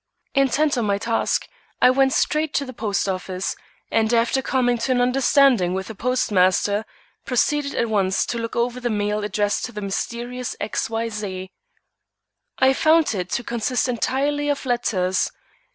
Intent 0.33 0.79
on 0.79 0.85
my 0.85 0.97
task, 0.97 1.47
I 1.79 1.91
went 1.91 2.11
straight 2.11 2.55
to 2.55 2.65
the 2.65 2.73
post 2.73 3.07
office, 3.07 3.55
and 3.91 4.11
after 4.15 4.41
coming 4.41 4.79
to 4.79 4.91
an 4.91 4.99
understanding 4.99 5.75
with 5.75 5.85
the 5.89 5.93
postmaster, 5.93 6.85
proceeded 7.23 7.75
at 7.75 7.87
once 7.87 8.25
to 8.25 8.39
look 8.39 8.55
over 8.55 8.79
the 8.79 8.89
mail 8.89 9.23
addressed 9.23 9.63
to 9.65 9.71
the 9.71 9.79
mysterious 9.79 10.55
X. 10.59 10.89
Y. 10.89 11.07
Z. 11.09 11.51
I 12.57 12.73
found 12.73 13.13
it 13.13 13.29
to 13.29 13.43
consist 13.43 13.87
entirely 13.87 14.49
of 14.49 14.65
letters. 14.65 15.29